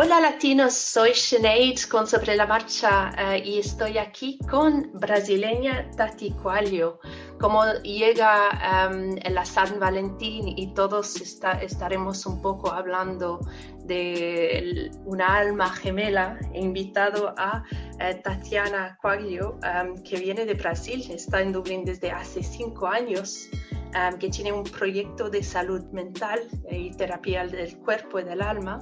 Hola 0.00 0.20
latinos, 0.20 0.74
soy 0.74 1.12
Sinead 1.12 1.76
con 1.90 2.06
Sobre 2.06 2.36
la 2.36 2.46
Marcha 2.46 3.10
eh, 3.18 3.42
y 3.44 3.58
estoy 3.58 3.98
aquí 3.98 4.38
con 4.48 4.92
brasileña 4.94 5.90
Tati 5.96 6.30
Cualio. 6.40 7.00
Como 7.40 7.64
llega 7.82 8.88
um, 8.88 9.16
la 9.28 9.44
San 9.44 9.80
Valentín 9.80 10.56
y 10.56 10.72
todos 10.72 11.20
estaremos 11.60 12.26
un 12.26 12.40
poco 12.40 12.70
hablando 12.70 13.40
de 13.86 14.88
una 15.04 15.36
alma 15.38 15.68
gemela, 15.68 16.38
he 16.54 16.60
invitado 16.60 17.34
a 17.36 17.64
eh, 17.98 18.14
Tatiana 18.22 18.96
Quaglio, 19.02 19.58
em, 19.64 20.00
que 20.04 20.20
viene 20.20 20.46
de 20.46 20.54
Brasil, 20.54 21.04
está 21.10 21.42
en 21.42 21.50
Dublín 21.50 21.84
desde 21.84 22.12
hace 22.12 22.44
cinco 22.44 22.86
años, 22.86 23.48
em, 23.94 24.16
que 24.16 24.28
tiene 24.28 24.52
un 24.52 24.62
proyecto 24.62 25.28
de 25.28 25.42
salud 25.42 25.82
mental 25.90 26.38
y 26.70 26.92
terapia 26.92 27.44
del 27.48 27.76
cuerpo 27.78 28.20
y 28.20 28.22
del 28.22 28.42
alma 28.42 28.78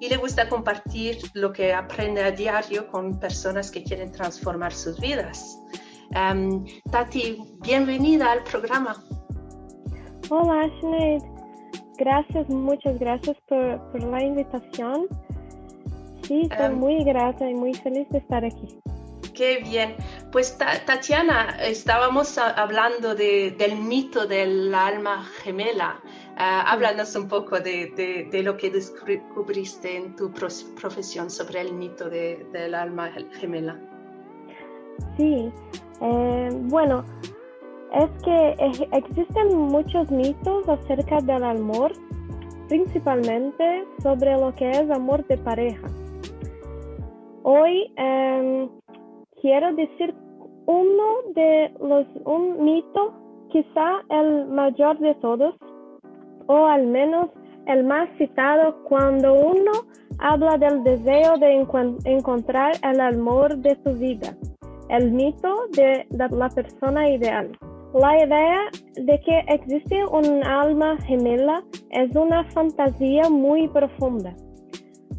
y 0.00 0.08
le 0.08 0.16
gusta 0.16 0.48
compartir 0.48 1.18
lo 1.34 1.52
que 1.52 1.72
aprende 1.72 2.22
a 2.22 2.30
diario 2.30 2.88
con 2.88 3.18
personas 3.18 3.70
que 3.70 3.82
quieren 3.82 4.12
transformar 4.12 4.72
sus 4.72 4.98
vidas. 5.00 5.58
Um, 6.10 6.64
Tati, 6.90 7.42
bienvenida 7.60 8.32
al 8.32 8.42
programa. 8.44 9.02
Hola, 10.30 10.70
Sinead. 10.80 11.22
Gracias, 11.98 12.48
muchas 12.48 12.98
gracias 12.98 13.36
por, 13.48 13.80
por, 13.90 14.02
la 14.04 14.22
invitación. 14.22 15.06
Sí, 16.22 16.42
estoy 16.50 16.74
um, 16.74 16.78
muy 16.78 17.04
grata 17.04 17.48
y 17.48 17.54
muy 17.54 17.72
feliz 17.74 18.06
de 18.10 18.18
estar 18.18 18.44
aquí. 18.44 18.78
Qué 19.34 19.58
bien. 19.58 19.96
Pues 20.32 20.56
Tatiana, 20.58 21.56
estábamos 21.60 22.38
hablando 22.38 23.14
de, 23.14 23.50
del 23.52 23.76
mito 23.76 24.26
del 24.26 24.74
alma 24.74 25.24
gemela. 25.42 26.00
Uh, 26.36 26.60
háblanos 26.66 27.16
un 27.16 27.28
poco 27.28 27.58
de, 27.60 28.28
de, 28.30 28.42
lo 28.42 28.58
que 28.58 28.70
descubriste 28.70 29.96
en 29.96 30.14
tu 30.16 30.30
profesión 30.30 31.30
sobre 31.30 31.62
el 31.62 31.72
mito 31.72 32.10
de, 32.10 32.46
del 32.52 32.74
alma 32.74 33.10
gemela. 33.40 33.80
Sí, 35.16 35.50
eh, 36.02 36.50
bueno, 36.64 37.04
es 37.94 38.10
que 38.22 38.54
existen 38.92 39.56
muchos 39.56 40.10
mitos 40.10 40.68
acerca 40.68 41.20
del 41.22 41.42
amor, 41.42 41.92
principalmente 42.68 43.86
sobre 44.02 44.38
lo 44.38 44.54
que 44.54 44.70
es 44.70 44.90
amor 44.90 45.26
de 45.28 45.38
pareja. 45.38 45.88
Hoy 47.44 47.90
eh, 47.96 48.68
quiero 49.40 49.74
decir 49.74 50.14
uno 50.66 51.32
de 51.34 51.72
los, 51.80 52.06
un 52.26 52.62
mito, 52.62 53.14
quizá 53.50 54.02
el 54.10 54.48
mayor 54.48 54.98
de 54.98 55.14
todos, 55.14 55.54
o 56.46 56.66
al 56.66 56.86
menos 56.86 57.30
el 57.66 57.84
más 57.84 58.08
citado 58.18 58.82
cuando 58.84 59.34
uno 59.34 59.72
habla 60.18 60.56
del 60.56 60.82
deseo 60.84 61.36
de 61.38 61.66
encontrar 62.04 62.72
el 62.82 63.00
amor 63.00 63.56
de 63.58 63.76
su 63.84 63.92
vida, 63.94 64.36
el 64.88 65.12
mito 65.12 65.66
de 65.72 66.06
la 66.10 66.48
persona 66.48 67.10
ideal. 67.10 67.50
La 67.94 68.24
idea 68.24 68.60
de 68.94 69.20
que 69.20 69.38
existe 69.48 70.04
un 70.06 70.44
alma 70.44 70.96
gemela 71.06 71.62
es 71.90 72.14
una 72.14 72.44
fantasía 72.50 73.28
muy 73.30 73.68
profunda. 73.68 74.34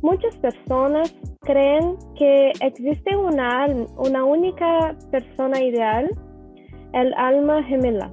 Muchas 0.02 0.38
personas 0.38 1.14
creen 1.42 1.96
que 2.16 2.52
existe 2.62 3.16
una, 3.16 3.66
una 3.98 4.24
única 4.24 4.96
persona 5.12 5.62
ideal, 5.62 6.08
el 6.94 7.14
alma 7.16 7.64
gemela, 7.64 8.12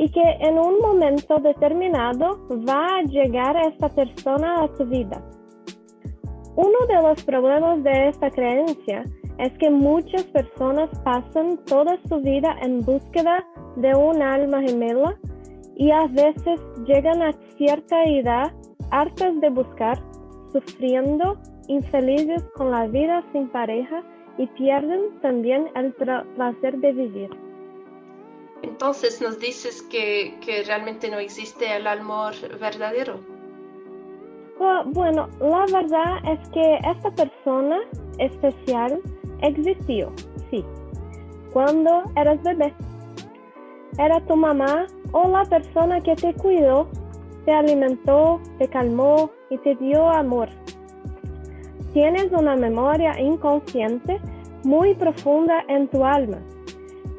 y 0.00 0.08
que 0.08 0.22
en 0.40 0.58
un 0.58 0.80
momento 0.80 1.36
determinado 1.40 2.40
va 2.66 2.86
a 2.86 3.02
llegar 3.02 3.54
esta 3.68 3.90
persona 3.90 4.62
a 4.62 4.68
tu 4.72 4.86
vida. 4.86 5.22
Uno 6.56 6.78
de 6.88 7.02
los 7.02 7.22
problemas 7.22 7.84
de 7.84 8.08
esta 8.08 8.30
creencia 8.30 9.04
es 9.36 9.52
que 9.58 9.68
muchas 9.68 10.24
personas 10.24 10.88
pasan 11.04 11.58
toda 11.66 11.98
su 12.08 12.18
vida 12.20 12.56
en 12.62 12.80
búsqueda 12.80 13.44
de 13.76 13.94
un 13.94 14.22
alma 14.22 14.62
gemela 14.62 15.18
y 15.76 15.90
a 15.90 16.06
veces 16.06 16.58
llegan 16.86 17.20
a 17.20 17.32
cierta 17.58 18.02
edad 18.04 18.54
hartas 18.90 19.38
de 19.42 19.50
buscar, 19.50 19.98
sufriendo, 20.50 21.36
infelices 21.68 22.42
con 22.54 22.70
la 22.70 22.86
vida 22.86 23.22
sin 23.32 23.50
pareja 23.50 24.02
y 24.38 24.46
pierden 24.46 25.20
también 25.20 25.68
el 25.74 25.92
placer 25.92 26.78
de 26.78 26.92
vivir. 26.92 27.49
Entonces 28.62 29.20
nos 29.20 29.38
dices 29.38 29.82
que, 29.82 30.38
que 30.44 30.62
realmente 30.64 31.10
no 31.10 31.18
existe 31.18 31.74
el 31.74 31.86
amor 31.86 32.34
verdadero. 32.58 33.20
Bueno, 34.86 35.26
la 35.40 35.64
verdad 35.72 36.18
es 36.26 36.48
que 36.50 36.78
esta 36.84 37.10
persona 37.12 37.80
especial 38.18 39.00
existió, 39.40 40.12
sí, 40.50 40.62
cuando 41.52 42.02
eras 42.14 42.42
bebé. 42.42 42.74
Era 43.98 44.20
tu 44.26 44.36
mamá 44.36 44.86
o 45.12 45.28
la 45.28 45.44
persona 45.44 45.98
que 46.00 46.14
te 46.14 46.34
cuidó, 46.34 46.88
te 47.46 47.52
alimentó, 47.52 48.38
te 48.58 48.68
calmó 48.68 49.30
y 49.48 49.56
te 49.58 49.74
dio 49.76 50.10
amor. 50.10 50.50
Tienes 51.94 52.30
una 52.30 52.54
memoria 52.54 53.18
inconsciente 53.18 54.20
muy 54.62 54.94
profunda 54.94 55.64
en 55.68 55.88
tu 55.88 56.04
alma 56.04 56.38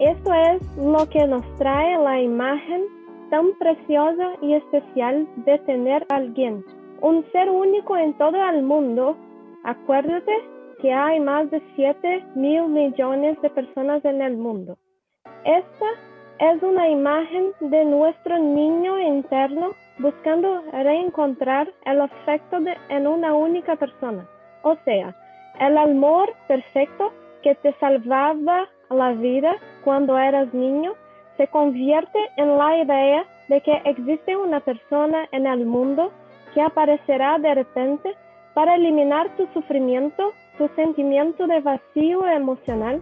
esto 0.06 0.34
es 0.34 0.62
lo 0.78 1.08
que 1.10 1.26
nos 1.28 1.44
trae 1.58 1.98
la 1.98 2.20
imagen 2.20 2.84
tan 3.30 3.54
preciosa 3.60 4.34
y 4.42 4.54
especial 4.56 5.28
de 5.46 5.58
tener 5.60 6.06
a 6.10 6.16
alguien, 6.16 6.64
un 7.02 7.26
ser 7.32 7.50
único 7.50 7.96
en 7.96 8.14
todo 8.18 8.38
el 8.50 8.64
mundo. 8.64 9.16
Acuérdate 9.64 10.32
que 10.82 10.92
hay 10.92 11.20
más 11.20 11.50
de 11.52 11.62
7 11.76 12.26
mil 12.36 12.68
millones 12.68 13.40
de 13.42 13.50
personas 13.52 14.04
en 14.04 14.22
el 14.22 14.36
mundo. 14.38 14.78
Esta 15.46 15.86
es 16.40 16.64
una 16.64 16.90
imagen 16.90 17.52
de 17.60 17.86
nuestro 17.86 18.40
niño 18.40 19.00
interno 19.00 19.72
buscando 20.00 20.64
reencontrar 20.72 21.72
el 21.86 22.02
afecto 22.02 22.58
en 22.90 23.06
una 23.06 23.34
única 23.34 23.76
persona. 23.76 24.28
O 24.64 24.76
sea, 24.84 25.16
el 25.60 25.78
amor 25.78 26.34
perfecto 26.48 27.14
que 27.44 27.54
te 27.56 27.74
salvaba 27.80 28.68
la 28.92 29.14
vida 29.14 29.56
cuando 29.84 30.18
eras 30.18 30.54
niño 30.54 30.94
se 31.38 31.48
convierte 31.48 32.20
en 32.38 32.58
la 32.58 32.78
idea 32.78 33.26
de 33.48 33.62
que 33.62 33.82
existe 33.86 34.36
una 34.36 34.60
persona 34.60 35.28
en 35.32 35.48
el 35.48 35.66
mundo 35.66 36.12
que 36.54 36.62
aparecerá 36.62 37.38
de 37.40 37.56
repente 37.56 38.16
para 38.54 38.76
eliminar 38.76 39.36
tu 39.38 39.48
sufrimiento, 39.54 40.34
tu 40.58 40.68
sentimiento 40.76 41.48
de 41.48 41.62
vacío 41.62 42.28
emocional, 42.28 43.02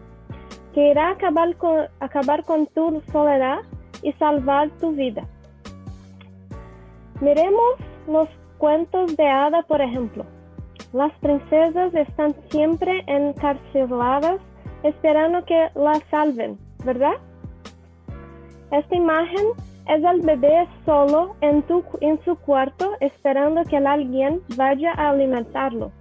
que 0.73 0.91
irá 0.91 1.07
a 1.07 1.11
acabar 1.11 1.55
con, 1.57 1.87
acabar 1.99 2.43
con 2.45 2.67
tu 2.67 3.01
soledad 3.11 3.59
y 4.03 4.13
salvar 4.13 4.69
tu 4.79 4.91
vida. 4.91 5.27
Miremos 7.19 7.75
los 8.07 8.29
cuentos 8.57 9.17
de 9.17 9.27
hada, 9.27 9.63
por 9.63 9.81
ejemplo. 9.81 10.25
Las 10.93 11.11
princesas 11.19 11.93
están 11.93 12.33
siempre 12.49 13.03
encarceladas 13.07 14.39
esperando 14.83 15.43
que 15.45 15.69
la 15.75 15.99
salven, 16.09 16.57
¿verdad? 16.83 17.13
Esta 18.71 18.95
imagen 18.95 19.47
es 19.87 20.03
el 20.03 20.21
bebé 20.21 20.67
solo 20.85 21.35
en, 21.41 21.65
su 22.23 22.35
cuarto 22.45 22.91
esperando 22.99 23.63
que 23.63 23.77
alguien 23.77 24.41
vaya 24.55 24.93
a 24.93 25.09
alimentarlo, 25.09 25.91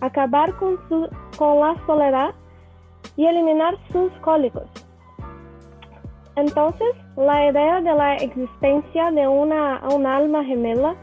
acabar 0.00 0.54
con, 0.56 0.78
su, 0.88 1.08
con 1.36 1.60
la 1.60 1.76
soledad 1.86 2.30
y 3.16 3.26
eliminar 3.26 3.76
sus 3.92 4.10
cólicos. 4.22 4.64
Entonces, 6.36 6.88
la 7.16 7.50
idea 7.50 7.80
de 7.80 7.92
la 7.92 8.14
existencia 8.14 9.10
de 9.10 9.26
una, 9.26 9.82
un 9.92 10.06
alma 10.06 10.44
gemela 10.44 10.94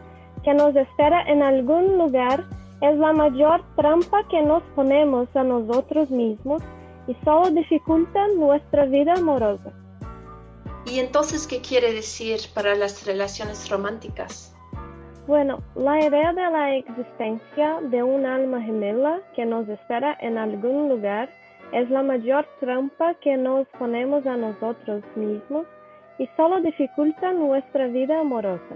que 0.43 0.53
nos 0.53 0.75
espera 0.75 1.21
en 1.23 1.43
algún 1.43 1.97
lugar 1.97 2.45
es 2.81 2.97
la 2.97 3.11
mayor 3.13 3.61
trampa 3.75 4.23
que 4.29 4.41
nos 4.41 4.63
ponemos 4.75 5.28
a 5.35 5.43
nosotros 5.43 6.09
mismos 6.09 6.63
y 7.07 7.16
solo 7.23 7.52
dificulta 7.52 8.28
nuestra 8.29 8.85
vida 8.85 9.13
amorosa. 9.13 9.72
¿Y 10.85 10.99
entonces 10.99 11.47
qué 11.47 11.61
quiere 11.61 11.93
decir 11.93 12.40
para 12.53 12.75
las 12.75 13.05
relaciones 13.05 13.69
románticas? 13.69 14.55
Bueno, 15.28 15.63
la 15.73 15.99
idea 15.99 16.34
de 16.34 16.52
la 16.52 16.75
existencia 16.75 17.79
de 17.81 18.03
un 18.03 18.28
alma 18.28 18.61
gemela 18.61 19.22
que 19.35 19.46
nos 19.46 19.67
espera 19.67 20.16
en 20.22 20.37
algún 20.37 20.90
lugar 20.90 21.29
es 21.72 21.90
la 21.90 22.03
mayor 22.03 22.46
trampa 22.59 23.16
que 23.16 23.35
nos 23.35 23.67
ponemos 23.79 24.25
a 24.28 24.37
nosotros 24.37 25.03
mismos 25.16 25.66
y 26.19 26.28
solo 26.37 26.61
dificulta 26.61 27.34
nuestra 27.34 27.87
vida 27.87 28.19
amorosa. 28.19 28.75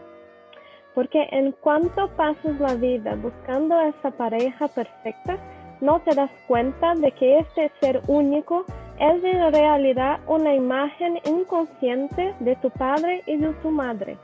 Porque 0.96 1.28
en 1.32 1.52
cuanto 1.52 2.10
pasas 2.16 2.60
la 2.60 2.74
vida 2.74 3.16
buscando 3.16 3.76
a 3.76 3.90
esa 3.90 4.10
pareja 4.10 4.68
perfecta, 4.68 5.38
no 5.82 6.00
te 6.02 6.16
das 6.16 6.32
cuenta 6.48 6.94
de 6.96 7.12
que 7.12 7.40
este 7.40 7.72
ser 7.80 8.02
único 8.08 8.66
es 9.00 9.24
en 9.24 9.54
realidad 9.54 10.20
una 10.28 10.54
imagen 10.54 11.20
inconsciente 11.26 12.34
de 12.40 12.56
tu 12.58 12.70
padre 12.72 13.24
y 13.26 13.38
de 13.38 13.54
tu 13.62 13.72
madre. 13.72 14.18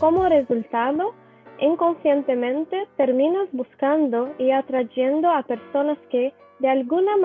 Como 0.00 0.28
resultado, 0.28 1.14
inconscientemente 1.58 2.86
terminas 2.96 3.48
buscando 3.52 4.34
y 4.38 4.50
atrayendo 4.50 5.30
a 5.30 5.42
personas 5.42 5.98
que 6.10 6.34
de 6.58 6.68
alguna 6.68 7.16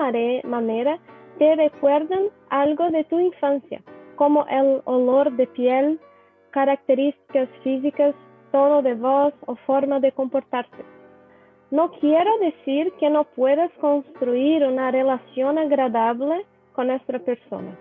manera 0.44 0.98
te 1.38 1.56
recuerdan 1.56 2.28
algo 2.50 2.90
de 2.90 3.04
tu 3.04 3.18
infancia, 3.18 3.82
como 4.16 4.46
el 4.46 4.80
olor 4.84 5.32
de 5.32 5.46
piel, 5.48 5.98
características 6.50 7.48
físicas, 7.62 8.14
tono 8.52 8.82
de 8.82 8.94
voz 8.94 9.34
o 9.46 9.56
forma 9.66 9.98
de 9.98 10.12
comportarse. 10.12 10.91
No 11.72 11.90
quiero 11.90 12.30
decir 12.40 12.92
que 13.00 13.08
no 13.08 13.24
puedas 13.24 13.72
construir 13.80 14.62
una 14.62 14.90
relación 14.90 15.56
agradable 15.56 16.44
con 16.74 16.88
nuestra 16.88 17.18
persona. 17.18 17.74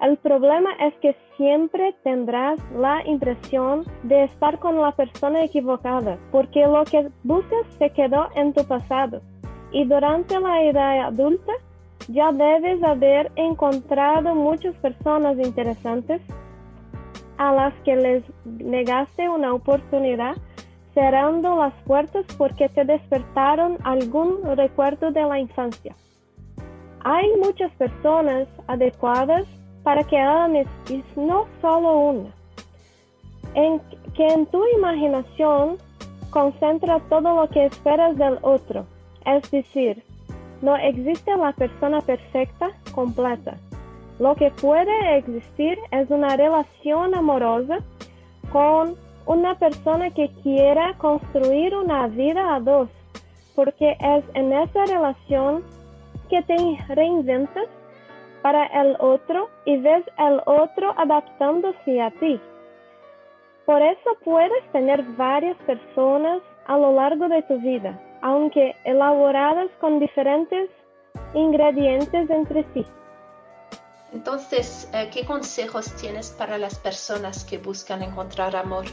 El 0.00 0.16
problema 0.16 0.70
es 0.80 0.92
que 0.94 1.14
siempre 1.36 1.94
tendrás 2.02 2.58
la 2.72 3.06
impresión 3.06 3.84
de 4.02 4.24
estar 4.24 4.58
con 4.58 4.80
la 4.80 4.90
persona 4.90 5.44
equivocada, 5.44 6.18
porque 6.32 6.66
lo 6.66 6.82
que 6.82 7.08
buscas 7.22 7.64
se 7.78 7.90
quedó 7.90 8.26
en 8.34 8.52
tu 8.52 8.64
pasado 8.64 9.20
y 9.70 9.84
durante 9.84 10.40
la 10.40 10.64
edad 10.64 11.06
adulta 11.06 11.52
ya 12.08 12.32
debes 12.32 12.82
haber 12.82 13.30
encontrado 13.36 14.34
muchas 14.34 14.74
personas 14.78 15.38
interesantes 15.38 16.20
a 17.38 17.54
las 17.54 17.74
que 17.84 17.94
les 17.94 18.24
negaste 18.44 19.28
una 19.28 19.54
oportunidad 19.54 20.34
cerrando 20.94 21.56
las 21.56 21.74
puertas 21.84 22.24
porque 22.36 22.68
te 22.68 22.84
despertaron 22.84 23.78
algún 23.84 24.42
recuerdo 24.56 25.10
de 25.10 25.22
la 25.22 25.38
infancia. 25.38 25.94
Hay 27.04 27.26
muchas 27.38 27.72
personas 27.72 28.48
adecuadas 28.66 29.46
para 29.82 30.04
que 30.04 30.18
ames 30.18 30.66
y 30.88 31.02
no 31.16 31.46
solo 31.60 31.98
una. 31.98 32.30
En 33.54 33.80
que 34.14 34.26
en 34.26 34.46
tu 34.46 34.62
imaginación 34.76 35.78
concentra 36.30 37.00
todo 37.08 37.34
lo 37.34 37.48
que 37.48 37.66
esperas 37.66 38.16
del 38.16 38.38
otro. 38.42 38.86
Es 39.24 39.50
decir, 39.50 40.02
no 40.62 40.76
existe 40.76 41.36
la 41.36 41.52
persona 41.52 42.00
perfecta, 42.00 42.70
completa. 42.94 43.56
Lo 44.18 44.34
que 44.34 44.50
puede 44.50 45.16
existir 45.16 45.78
es 45.90 46.10
una 46.10 46.36
relación 46.36 47.14
amorosa 47.14 47.78
con 48.52 48.94
una 49.30 49.54
persona 49.54 50.10
que 50.10 50.28
quiera 50.42 50.92
construir 50.98 51.72
una 51.76 52.08
vida 52.08 52.56
a 52.56 52.58
dos, 52.58 52.88
porque 53.54 53.92
es 54.00 54.24
en 54.34 54.52
esa 54.52 54.86
relación 54.86 55.62
que 56.28 56.42
te 56.42 56.56
reinventas 56.88 57.68
para 58.42 58.66
el 58.66 58.96
otro 58.98 59.48
y 59.66 59.76
ves 59.76 60.04
el 60.18 60.40
otro 60.46 60.92
adaptándose 60.98 62.02
a 62.02 62.10
ti. 62.10 62.40
Por 63.66 63.80
eso 63.80 64.10
puedes 64.24 64.64
tener 64.72 65.00
varias 65.16 65.56
personas 65.58 66.42
a 66.66 66.76
lo 66.76 66.92
largo 66.96 67.28
de 67.28 67.42
tu 67.44 67.56
vida, 67.60 68.00
aunque 68.22 68.74
elaboradas 68.82 69.70
con 69.80 70.00
diferentes 70.00 70.70
ingredientes 71.34 72.28
entre 72.30 72.64
sí. 72.74 72.84
Entonces, 74.12 74.90
eh, 74.92 75.08
¿qué 75.12 75.24
consejos 75.24 75.94
tienes 75.94 76.30
para 76.30 76.58
las 76.58 76.80
personas 76.80 77.44
que 77.44 77.58
buscan 77.58 78.02
encontrar 78.02 78.56
amor? 78.56 78.86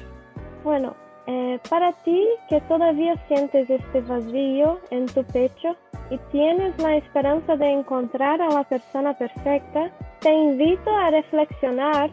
Bueno, 0.67 0.97
eh, 1.27 1.59
para 1.69 1.93
ti 2.03 2.27
que 2.49 2.59
todavía 2.59 3.15
sientes 3.29 3.69
este 3.69 4.01
vacío 4.01 4.81
en 4.89 5.05
tu 5.05 5.23
pecho 5.23 5.77
y 6.09 6.17
tienes 6.29 6.77
la 6.77 6.97
esperanza 6.97 7.55
de 7.55 7.71
encontrar 7.71 8.41
a 8.41 8.49
la 8.49 8.65
persona 8.65 9.17
perfecta, 9.17 9.89
te 10.19 10.29
invito 10.29 10.93
a 10.93 11.09
reflexionar 11.09 12.09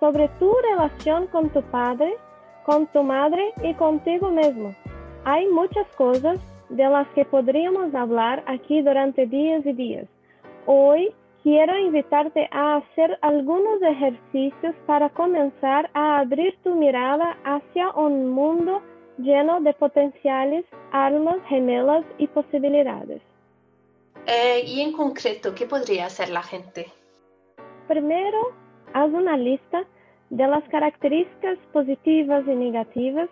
sobre 0.00 0.28
tu 0.40 0.52
relación 0.72 1.28
con 1.28 1.50
tu 1.50 1.62
padre, 1.62 2.12
con 2.64 2.88
tu 2.88 3.04
madre 3.04 3.52
y 3.62 3.72
contigo 3.74 4.30
mismo. 4.30 4.74
Hay 5.24 5.46
muchas 5.50 5.86
cosas 5.94 6.40
de 6.70 6.88
las 6.88 7.06
que 7.10 7.24
podríamos 7.24 7.94
hablar 7.94 8.42
aquí 8.48 8.82
durante 8.82 9.26
días 9.26 9.64
y 9.64 9.74
días. 9.74 10.08
Hoy 10.66 11.14
quiero 11.42 11.76
invitarte 11.78 12.48
a 12.52 12.76
hacer 12.76 13.18
algunos 13.20 13.82
ejercicios 13.82 14.74
para 14.86 15.08
comenzar 15.10 15.90
a 15.94 16.20
abrir 16.20 16.56
tu 16.62 16.74
mirada 16.74 17.36
hacia 17.44 17.90
un 17.90 18.30
mundo 18.30 18.82
lleno 19.18 19.60
de 19.60 19.74
potenciales, 19.74 20.64
almas 20.92 21.36
gemelas 21.48 22.04
y 22.18 22.26
posibilidades. 22.28 23.20
Eh, 24.26 24.62
y 24.66 24.80
en 24.80 24.92
concreto, 24.92 25.54
¿qué 25.54 25.66
podría 25.66 26.06
hacer 26.06 26.30
la 26.30 26.42
gente? 26.42 26.86
Primero, 27.88 28.38
haz 28.94 29.10
una 29.10 29.36
lista 29.36 29.84
de 30.30 30.46
las 30.46 30.62
características 30.68 31.58
positivas 31.72 32.44
y 32.46 32.54
negativas, 32.54 33.28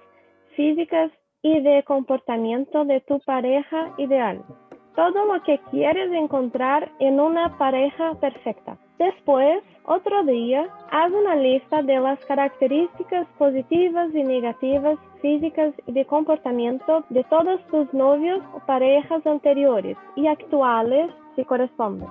físicas 0.56 1.12
y 1.42 1.60
de 1.62 1.82
comportamiento 1.84 2.84
de 2.84 3.00
tu 3.00 3.20
pareja 3.20 3.94
ideal 3.96 4.44
todo 4.94 5.24
lo 5.26 5.42
que 5.42 5.58
quieres 5.70 6.12
encontrar 6.12 6.90
en 6.98 7.20
una 7.20 7.56
pareja 7.58 8.14
perfecta. 8.20 8.76
Después, 8.98 9.62
otro 9.84 10.24
día, 10.24 10.68
haz 10.90 11.10
una 11.10 11.36
lista 11.36 11.82
de 11.82 11.98
las 12.00 12.18
características 12.26 13.26
positivas 13.38 14.14
y 14.14 14.22
negativas 14.22 14.98
físicas 15.22 15.72
y 15.86 15.92
de 15.92 16.04
comportamiento 16.04 17.04
de 17.08 17.24
todos 17.24 17.60
tus 17.68 17.92
novios 17.94 18.40
o 18.54 18.60
parejas 18.66 19.26
anteriores 19.26 19.96
y 20.16 20.26
actuales 20.26 21.10
si 21.36 21.44
corresponden. 21.44 22.08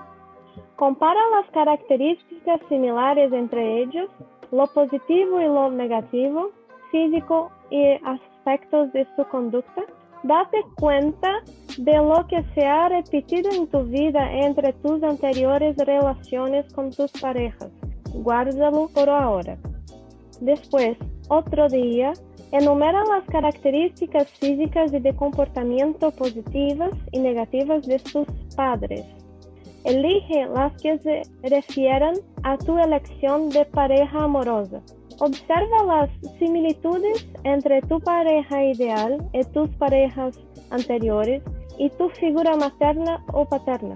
Compara 0.75 1.19
las 1.31 1.49
características 1.51 2.59
similares 2.69 3.31
entre 3.33 3.83
ellos, 3.83 4.09
lo 4.51 4.65
positivo 4.67 5.41
y 5.41 5.45
lo 5.45 5.69
negativo, 5.69 6.49
físico 6.91 7.51
y 7.69 7.85
aspectos 8.03 8.91
de 8.93 9.05
su 9.15 9.23
conducta 9.25 9.83
Date 10.23 10.57
cuenta 10.75 11.41
de 11.79 11.95
lo 11.95 12.27
que 12.27 12.43
se 12.53 12.65
ha 12.65 12.89
repetido 12.89 13.49
en 13.51 13.65
tu 13.67 13.83
vida 13.83 14.29
entre 14.33 14.73
tus 14.73 15.01
anteriores 15.01 15.77
relaciones 15.77 16.71
con 16.73 16.91
tus 16.91 17.09
parejas. 17.13 17.69
Guárdalo 18.13 18.89
por 18.93 19.09
ahora. 19.09 19.57
Después, 20.41 20.97
otro 21.29 21.69
día, 21.69 22.11
enumera 22.51 23.01
las 23.05 23.23
características 23.27 24.27
físicas 24.27 24.91
y 24.91 24.99
de 24.99 25.15
comportamiento 25.15 26.11
positivas 26.11 26.91
y 27.13 27.19
negativas 27.19 27.87
de 27.87 27.99
tus 27.99 28.27
padres. 28.57 29.05
Elige 29.85 30.47
las 30.53 30.73
que 30.81 30.99
se 30.99 31.21
refieran 31.43 32.15
a 32.43 32.57
tu 32.57 32.77
elección 32.77 33.49
de 33.51 33.63
pareja 33.63 34.25
amorosa. 34.25 34.81
Observa 35.21 35.83
las 35.85 36.09
similitudes 36.39 37.25
entre 37.45 37.81
tu 37.83 38.01
pareja 38.01 38.65
ideal 38.65 39.17
y 39.31 39.43
tus 39.45 39.69
parejas 39.77 40.37
anteriores 40.71 41.41
y 41.79 41.89
tu 41.91 42.09
figura 42.09 42.55
materna 42.55 43.23
o 43.33 43.45
paterna. 43.45 43.95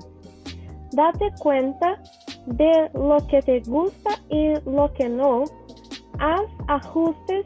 Date 0.93 1.31
cuenta 1.39 2.01
de 2.47 2.89
lo 2.93 3.17
que 3.27 3.41
te 3.41 3.59
gusta 3.61 4.09
y 4.29 4.53
lo 4.65 4.91
que 4.93 5.09
no. 5.09 5.43
Haz 6.19 6.47
ajustes. 6.67 7.45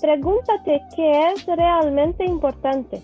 Pregúntate 0.00 0.82
qué 0.94 1.30
es 1.30 1.46
realmente 1.46 2.24
importante. 2.24 3.00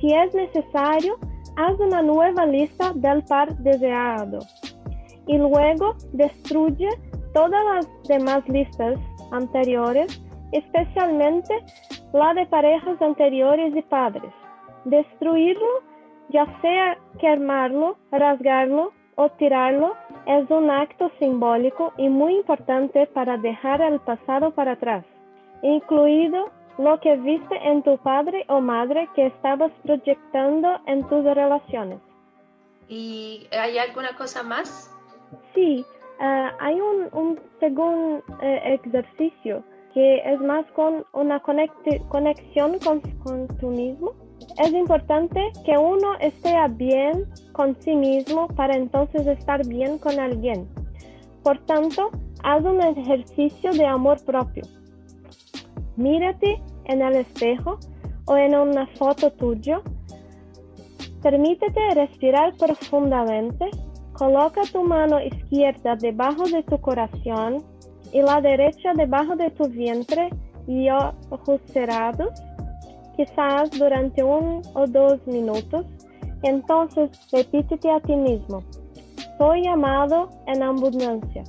Si 0.00 0.12
es 0.12 0.34
necesario, 0.34 1.16
haz 1.56 1.78
una 1.80 2.02
nueva 2.02 2.44
lista 2.46 2.92
del 2.94 3.22
par 3.24 3.56
deseado 3.58 4.40
y 5.26 5.38
luego 5.38 5.94
destruye 6.12 6.88
todas 7.32 7.64
las 7.74 7.88
demás 8.06 8.46
listas 8.48 8.98
anteriores, 9.32 10.22
especialmente 10.52 11.54
la 12.12 12.34
de 12.34 12.46
parejas 12.46 13.00
anteriores 13.00 13.74
y 13.74 13.82
padres. 13.82 14.32
Destruirlo, 14.84 15.82
ya 16.30 16.46
sea 16.60 16.98
quemarlo, 17.20 17.96
rasgarlo 18.10 18.92
o 19.16 19.28
tirarlo, 19.30 19.94
es 20.26 20.50
un 20.50 20.70
acto 20.70 21.10
simbólico 21.18 21.92
y 21.96 22.08
muy 22.08 22.36
importante 22.36 23.06
para 23.08 23.36
dejar 23.36 23.80
el 23.80 24.00
pasado 24.00 24.50
para 24.50 24.72
atrás, 24.72 25.04
incluido 25.62 26.50
lo 26.78 26.98
que 27.00 27.16
viste 27.16 27.56
en 27.56 27.82
tu 27.82 27.96
padre 27.98 28.44
o 28.48 28.60
madre 28.60 29.08
que 29.14 29.26
estabas 29.26 29.70
proyectando 29.84 30.80
en 30.86 31.06
tus 31.08 31.24
relaciones. 31.24 32.00
¿Y 32.88 33.46
hay 33.52 33.78
alguna 33.78 34.16
cosa 34.16 34.42
más? 34.42 34.90
Sí, 35.54 35.84
Ah, 36.20 36.52
hay 36.60 36.80
un, 36.80 37.08
un 37.12 37.40
segundo 37.58 38.22
eh, 38.40 38.78
ejercicio 38.84 39.64
que 39.94 40.16
es 40.18 40.40
más 40.40 40.66
con 40.72 41.04
una 41.12 41.40
conexión 41.40 42.78
con, 42.80 43.00
con 43.22 43.48
tú 43.58 43.68
mismo. 43.68 44.12
Es 44.58 44.72
importante 44.72 45.40
que 45.64 45.78
uno 45.78 46.14
esté 46.20 46.54
bien 46.70 47.24
con 47.52 47.80
sí 47.80 47.94
mismo 47.94 48.48
para 48.48 48.76
entonces 48.76 49.26
estar 49.26 49.66
bien 49.66 49.98
con 49.98 50.18
alguien. 50.18 50.68
Por 51.42 51.58
tanto, 51.66 52.10
haz 52.42 52.64
un 52.64 52.80
ejercicio 52.82 53.72
de 53.72 53.86
amor 53.86 54.22
propio. 54.24 54.64
Mírate 55.96 56.60
en 56.86 57.00
el 57.00 57.16
espejo 57.16 57.78
o 58.26 58.36
en 58.36 58.54
una 58.54 58.86
foto 58.98 59.30
tuya. 59.32 59.80
Permítete 61.22 61.80
respirar 61.94 62.54
profundamente 62.56 63.70
Coloca 64.14 64.62
tu 64.72 64.84
mano 64.84 65.20
izquierda 65.20 65.96
debajo 65.96 66.44
de 66.44 66.62
tu 66.62 66.80
corazón 66.80 67.64
y 68.12 68.22
la 68.22 68.40
derecha 68.40 68.92
debajo 68.94 69.36
de 69.36 69.50
tu 69.50 69.68
vientre 69.68 70.30
y 70.66 70.88
ojos 70.90 71.60
cerrados. 71.66 72.30
quizás 73.16 73.70
durante 73.78 74.24
un 74.24 74.60
o 74.74 74.86
dos 74.86 75.24
minutos. 75.26 75.86
Entonces 76.42 77.10
repítete 77.32 77.90
a 77.90 78.00
ti 78.00 78.16
mismo, 78.16 78.62
soy 79.38 79.66
amado 79.66 80.28
en 80.46 80.62
abundancia. 80.62 81.44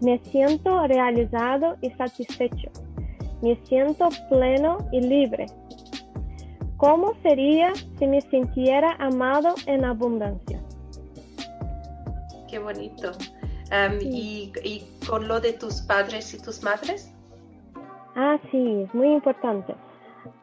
Me 0.00 0.18
siento 0.18 0.86
realizado 0.86 1.76
y 1.82 1.90
satisfecho. 1.90 2.70
Me 3.42 3.56
siento 3.66 4.08
pleno 4.28 4.78
y 4.92 5.00
libre. 5.00 5.46
¿Cómo 6.76 7.12
sería 7.22 7.72
si 7.98 8.06
me 8.06 8.20
sintiera 8.22 8.96
amado 8.98 9.54
en 9.66 9.84
abundancia? 9.84 10.60
Qué 12.48 12.58
bonito. 12.58 13.12
Em, 13.70 13.98
y, 14.02 14.52
¿Y 14.64 14.82
con 15.08 15.28
lo 15.28 15.40
de 15.40 15.52
tus 15.52 15.80
padres 15.82 16.34
y 16.34 16.42
tus 16.42 16.62
madres? 16.62 17.14
Ah, 18.16 18.38
sí, 18.50 18.82
es 18.82 18.94
muy 18.94 19.12
importante. 19.12 19.74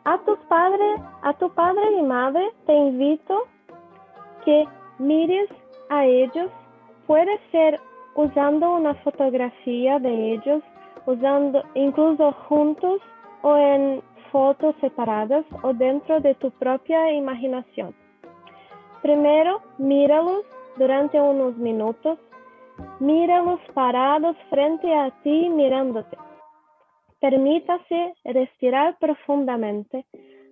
A 0.05 0.17
tus 0.19 0.39
padres, 0.47 1.01
a 1.23 1.33
tu 1.33 1.53
padre 1.53 1.99
y 1.99 2.01
madre 2.03 2.49
te 2.65 2.73
invito 2.73 3.43
que 4.45 4.65
mires 4.99 5.49
a 5.89 6.05
ellos. 6.05 6.49
Puede 7.05 7.39
ser 7.51 7.79
usando 8.15 8.75
una 8.75 8.95
fotografía 8.95 9.99
de 9.99 10.33
ellos, 10.33 10.63
usando 11.05 11.63
incluso 11.75 12.31
juntos 12.47 13.01
o 13.41 13.55
en 13.57 14.01
fotos 14.31 14.75
separadas 14.81 15.45
o 15.63 15.73
dentro 15.73 16.19
de 16.21 16.33
tu 16.35 16.51
propia 16.51 17.11
imaginación. 17.11 17.93
Primero, 19.01 19.61
míralos 19.77 20.43
durante 20.77 21.19
unos 21.19 21.55
minutos. 21.57 22.17
Míralos 22.99 23.59
parados 23.73 24.35
frente 24.49 24.93
a 24.93 25.11
ti 25.23 25.49
mirándote. 25.49 26.17
Permítase 27.19 28.13
respirar 28.25 28.97
profundamente. 28.99 30.05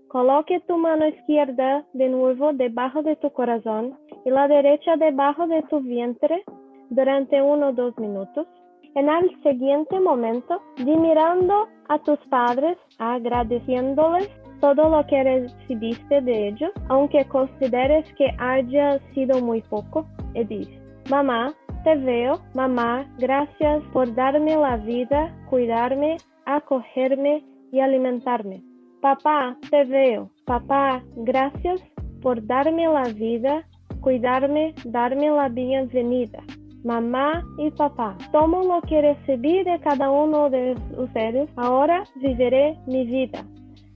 Coloque 0.08 0.60
tu 0.62 0.78
mano 0.78 1.08
izquierda 1.08 1.86
de 1.94 2.10
nuevo 2.10 2.54
debajo 2.54 3.04
de 3.04 3.16
tu 3.18 3.32
corazón 3.32 3.98
y 4.24 4.30
la 4.30 4.48
derecha 4.48 4.96
debajo 4.96 5.48
de 5.48 5.62
tu 5.64 5.80
vientre 5.82 6.44
durante 6.90 7.42
uno 7.42 7.70
o 7.70 7.74
dos 7.74 7.98
minutos. 7.98 8.48
En 8.96 9.10
el 9.10 9.30
siguiente 9.44 10.00
momento, 10.00 10.62
di 10.78 10.96
mirando 10.96 11.68
a 11.90 12.00
tus 12.00 12.18
padres, 12.30 12.78
agradeciéndoles 12.98 14.30
todo 14.62 14.90
lo 14.90 15.06
que 15.08 15.22
recibiste 15.22 16.22
de 16.22 16.48
ellos, 16.48 16.72
aunque 16.88 17.26
consideres 17.26 18.06
que 18.14 18.28
haya 18.40 19.00
sido 19.14 19.42
muy 19.42 19.62
poco, 19.64 20.06
y 20.34 20.44
dice, 20.46 20.80
mamá, 21.10 21.54
te 21.86 21.96
veo, 21.96 22.42
mamá, 22.56 23.06
gracias 23.20 23.84
por 23.94 24.14
darme 24.16 24.56
la 24.56 24.76
vida, 24.78 25.32
cuidarme, 25.52 26.18
acogerme 26.48 27.44
y 27.72 27.80
alimentarme. 27.80 28.64
Papá, 29.02 29.56
te 29.70 29.86
veo, 29.86 30.32
papá, 30.46 31.04
gracias 31.18 31.80
por 32.24 32.44
darme 32.48 32.88
la 32.88 33.04
vida, 33.14 33.64
cuidarme, 34.02 34.74
darme 34.84 35.30
la 35.30 35.48
bienvenida 35.48 36.44
mamá 36.84 37.44
y 37.58 37.72
papá. 37.72 38.16
Tomo 38.32 38.62
lo 38.62 38.80
que 38.82 39.02
recibí 39.02 39.64
de 39.64 39.80
cada 39.80 40.12
uno 40.12 40.52
de 40.52 40.76
ustedes. 40.98 41.50
Ahora 41.56 42.04
viviré 42.18 42.78
mi 42.86 43.08
vida. 43.08 43.44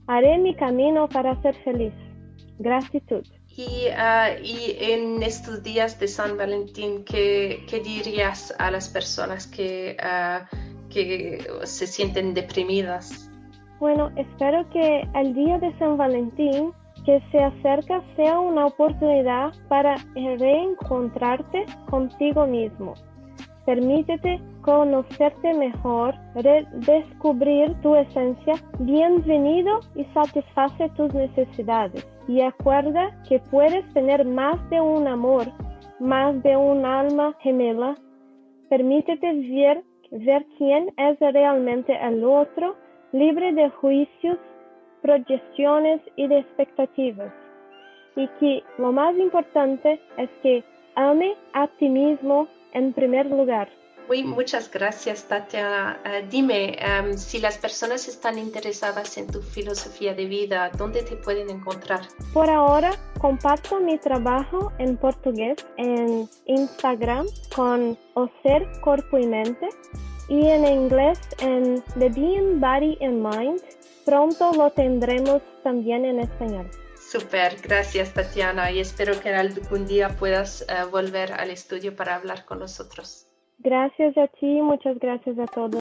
Haré 0.08 0.38
mi 0.38 0.54
camino 0.56 1.08
para 1.08 1.40
ser 1.40 1.54
feliz. 1.62 1.94
Gratitud. 2.58 3.24
Y, 3.56 3.88
ah, 3.96 4.30
y 4.42 4.76
en 4.80 5.22
estos 5.22 5.62
días 5.62 5.98
de 5.98 6.08
San 6.08 6.36
Valentín, 6.36 7.04
¿qué, 7.04 7.64
dirías 7.84 8.54
a 8.58 8.70
las 8.70 8.88
personas 8.88 9.46
que, 9.46 9.96
uh, 10.00 10.88
que 10.88 11.46
se 11.64 11.86
sienten 11.86 12.32
deprimidas? 12.32 13.30
Bueno, 13.80 14.10
espero 14.16 14.68
que 14.70 15.08
el 15.14 15.34
día 15.34 15.58
de 15.58 15.76
San 15.78 15.96
Valentín 15.96 16.72
que 17.04 17.22
se 17.32 17.38
acerca 17.38 18.02
sea 18.16 18.38
una 18.38 18.66
oportunidad 18.66 19.52
para 19.68 19.96
reencontrarte 20.14 21.64
contigo 21.88 22.46
mismo. 22.46 22.94
Permítete 23.66 24.40
conocerte 24.62 25.52
mejor, 25.54 26.14
descubrir 26.86 27.74
tu 27.82 27.94
esencia. 27.94 28.54
Bienvenido 28.78 29.80
y 29.94 30.04
satisface 30.14 30.88
tus 30.96 31.12
necesidades. 31.12 32.06
Y 32.26 32.40
acuerda 32.40 33.10
que 33.28 33.38
puedes 33.50 33.86
tener 33.92 34.24
más 34.24 34.58
de 34.70 34.80
un 34.80 35.06
amor, 35.06 35.46
más 35.98 36.42
de 36.42 36.56
un 36.56 36.86
alma 36.86 37.34
gemela. 37.40 37.96
Permítete 38.70 39.32
ver, 39.32 39.84
ver 40.10 40.46
quién 40.56 40.92
es 40.96 41.18
realmente 41.20 41.98
el 42.02 42.24
otro, 42.24 42.76
libre 43.12 43.52
de 43.52 43.68
juicios 43.70 44.38
proyecciones 45.02 46.00
y 46.16 46.28
de 46.28 46.38
expectativas. 46.38 47.32
Y 48.16 48.26
que 48.38 48.62
lo 48.78 48.92
más 48.92 49.16
importante 49.16 50.00
es 50.16 50.30
que 50.42 50.64
ame 50.94 51.34
a 51.52 51.66
ti 51.78 51.88
mismo 51.88 52.48
en 52.72 52.92
primer 52.92 53.26
lugar. 53.26 53.68
Muy, 54.08 54.24
muchas 54.24 54.68
gracias, 54.68 55.22
Tatiana. 55.28 56.00
Eh, 56.04 56.26
dime, 56.28 56.76
em, 56.80 57.16
si 57.16 57.38
las 57.38 57.58
personas 57.58 58.08
están 58.08 58.38
interesadas 58.38 59.16
en 59.18 59.28
tu 59.28 59.40
filosofía 59.40 60.14
de 60.14 60.24
vida, 60.24 60.68
¿dónde 60.76 61.02
te 61.02 61.14
pueden 61.14 61.48
encontrar? 61.48 62.00
Por 62.32 62.50
ahora, 62.50 62.90
comparto 63.20 63.78
mi 63.78 63.98
trabajo 63.98 64.72
en 64.78 64.96
portugués 64.96 65.64
en 65.76 66.28
Instagram 66.46 67.26
con 67.54 67.96
O 68.14 68.28
Ser 68.42 68.66
Corpo 68.80 69.16
y 69.16 69.26
Mente 69.28 69.68
y 70.28 70.46
en 70.48 70.66
inglés 70.66 71.20
en 71.38 71.80
The 71.96 72.08
Being 72.08 72.58
Body 72.58 72.98
and 73.02 73.24
Mind 73.24 73.60
pronto 74.04 74.52
lo 74.54 74.70
tendremos 74.70 75.40
también 75.62 76.04
en 76.04 76.18
español. 76.18 76.68
Super, 77.10 77.56
gracias 77.60 78.14
Tatiana 78.14 78.70
y 78.70 78.78
espero 78.78 79.20
que 79.20 79.30
algún 79.30 79.84
día 79.84 80.10
puedas 80.10 80.62
eh, 80.62 80.84
volver 80.92 81.32
al 81.32 81.50
estudio 81.50 81.96
para 81.96 82.14
hablar 82.14 82.44
con 82.44 82.60
nosotros. 82.60 83.26
Gracias 83.58 84.16
a 84.16 84.28
ti, 84.28 84.46
muchas 84.62 84.96
gracias 85.00 85.36
a 85.40 85.46
todos. 85.46 85.72